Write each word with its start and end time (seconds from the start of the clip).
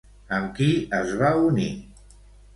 Amb 0.37 0.47
qui 0.59 0.69
es 1.01 1.13
va 1.21 1.31
unir? 1.51 1.69